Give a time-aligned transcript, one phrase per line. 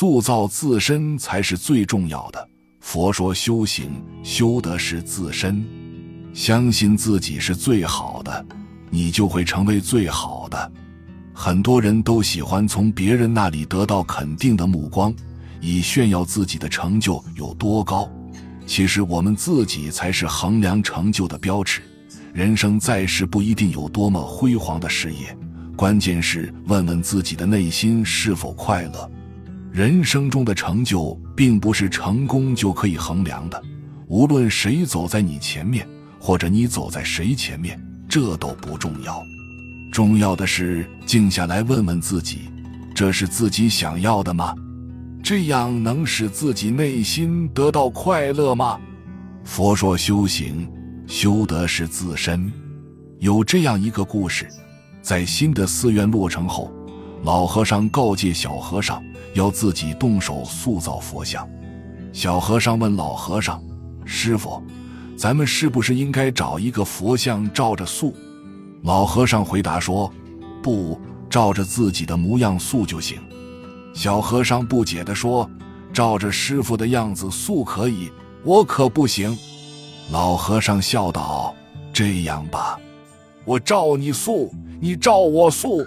[0.00, 2.48] 塑造自身才是最重要的。
[2.80, 5.62] 佛说修行，修的是自身。
[6.32, 8.46] 相信自己是最好的，
[8.88, 10.72] 你就会成为最好的。
[11.34, 15.14] 很多人都喜欢从别人那里得到肯定的目光，
[15.60, 18.10] 以炫耀自己的成就有多高。
[18.66, 21.82] 其实我们自己才是衡量成就的标尺。
[22.32, 25.36] 人生在世不一定有多么辉煌的事业，
[25.76, 29.10] 关键是问问自己的内心是否快乐。
[29.72, 33.62] 人生中的成就并不是成功就可以衡量的，
[34.08, 35.86] 无论谁走在你前面，
[36.18, 39.22] 或者你走在谁前面，这都不重要。
[39.92, 42.50] 重要的是静下来问问自己，
[42.94, 44.54] 这是自己想要的吗？
[45.22, 48.80] 这样能使自己内心得到快乐吗？
[49.44, 50.68] 佛说修行。
[51.06, 52.52] 修的是自身。
[53.18, 54.46] 有这样一个故事，
[55.02, 56.72] 在新的寺院落成后，
[57.22, 59.02] 老和尚告诫小和尚
[59.34, 61.48] 要自己动手塑造佛像。
[62.12, 63.62] 小和尚问老和尚
[64.04, 64.62] ：“师傅，
[65.16, 68.14] 咱们是不是应该找一个佛像照着塑？”
[68.82, 70.10] 老和尚回答说
[70.62, 73.20] ：“不，照着自己的模样塑就行。”
[73.92, 75.48] 小和尚不解地说
[75.92, 78.10] ：“照着师傅的样子塑可以，
[78.44, 79.36] 我可不行。”
[80.10, 81.54] 老和尚笑道
[81.92, 82.80] ：“这样吧，
[83.44, 85.86] 我照你塑，你照我塑。”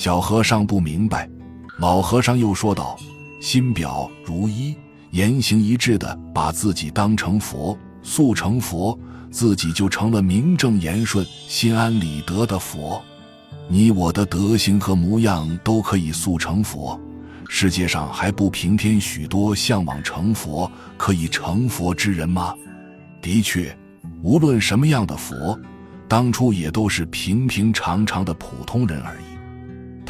[0.00, 1.28] 小和尚不明白。
[1.76, 2.96] 老和尚又说道
[3.38, 4.74] ：“心表如一，
[5.10, 8.98] 言行一致的把自己当成佛，速成佛，
[9.30, 12.98] 自己就成了名正言顺、心安理得的佛。
[13.68, 16.98] 你我的德行和模样都可以速成佛，
[17.46, 22.54] 世界上还不平添许多向往成佛、可以成佛之人吗？”
[23.20, 23.76] 的确，
[24.22, 25.60] 无论什么样的佛，
[26.08, 29.29] 当初也都是平平常常的普通人而已。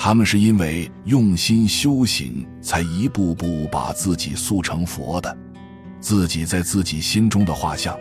[0.03, 5.37] 他们是因为用心修行，才一步步把自己塑成佛的。
[6.01, 7.95] 自己在自己心中的画像，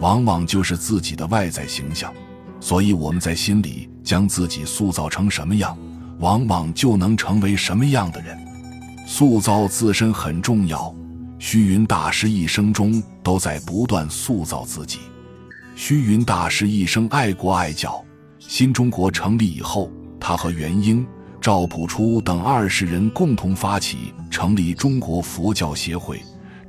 [0.00, 2.12] 往往就是自己的外在形象。
[2.58, 5.78] 所以我们在心里将自己塑造成什么样，
[6.18, 8.36] 往往就能成为什么样的人。
[9.06, 10.92] 塑造自身很重要。
[11.38, 14.98] 虚云大师一生中都在不断塑造自己。
[15.76, 18.04] 虚云大师一生爱国爱教。
[18.40, 21.06] 新中国成立以后，他和元英、
[21.44, 26.18] 赵朴初等二十人共同发起成立中国佛教协会，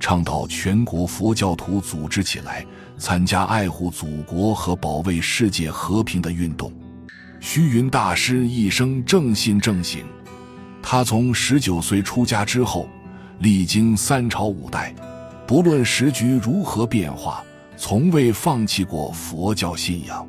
[0.01, 2.65] 倡导全国佛教徒组织起来，
[2.97, 6.73] 参加爱护祖国和保卫世界和平的运动。
[7.39, 10.03] 虚云大师一生正信正行。
[10.83, 12.89] 他从十九岁出家之后。
[13.39, 14.93] 历经三朝五代，
[15.47, 17.41] 不论时局如何变化，
[17.77, 20.27] 从未放弃过佛教信仰，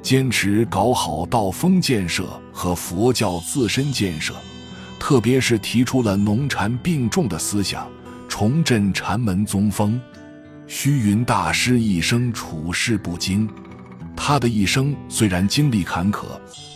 [0.00, 4.32] 坚持搞好道风建设和佛教自身建设，
[4.98, 7.86] 特别是提出了农禅并重的思想，
[8.28, 10.00] 重振禅门宗风。
[10.66, 13.46] 虚云大师一生处事不惊，
[14.16, 16.24] 他的一生虽然经历坎坷，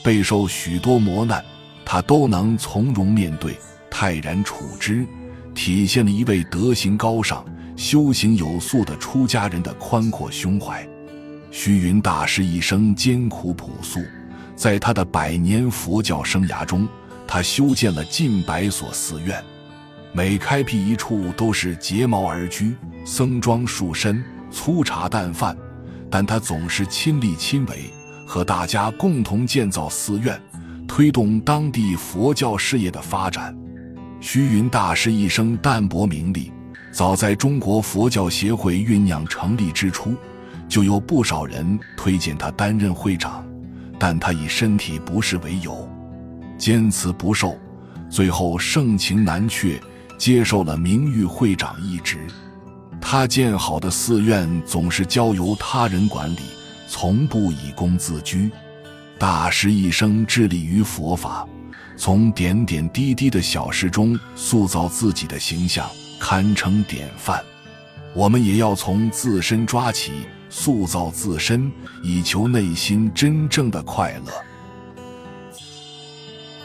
[0.03, 1.43] 备受许多磨难，
[1.87, 3.57] 他都能从容面对，
[3.89, 5.07] 泰然处之。
[5.55, 7.45] 体现了一位德行高尚、
[7.77, 10.87] 修行有素的出家人的宽阔胸怀。
[11.51, 14.01] 虚云大师一生艰苦朴素，
[14.59, 16.89] 在他的百年佛教生涯中，
[17.29, 19.41] 他修建了近百所寺院，
[20.13, 22.75] 每开辟一处都是结茅而居，
[23.05, 24.21] 僧装束身，
[24.51, 25.57] 粗茶淡饭，
[26.11, 27.89] 但他总是亲力亲为，
[28.27, 30.37] 和大家共同建造寺院，
[30.89, 33.57] 推动当地佛教事业的发展。
[34.21, 36.51] 虚云大师一生淡泊名利，
[36.91, 40.17] 早在中国佛教协会酝酿成立之初，
[40.69, 43.47] 就有不少人推荐他担任会长，
[43.99, 45.89] 但他以身体不适为由，
[46.57, 47.59] 坚持不受，
[48.09, 49.81] 最后盛情难却，
[50.17, 52.19] 接受了名誉会长一职。
[53.01, 56.41] 他建好的寺院总是交由他人管理，
[56.89, 58.51] 从不以功自居。
[59.19, 61.47] 大师一生致力于佛法。
[61.97, 67.43] 从点点滴滴的小事中塑造自己的形象，堪称典范。
[68.15, 70.13] 我们也要从自身抓起，
[70.51, 71.71] 塑造自身，
[72.03, 74.33] 以求内心真正的快乐。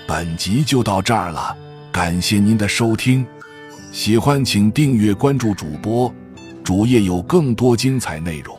[0.07, 1.55] 本集就到这儿了，
[1.91, 3.25] 感谢您的收听，
[3.91, 6.13] 喜欢请订阅关注主播，
[6.63, 8.57] 主页有更多精彩内容。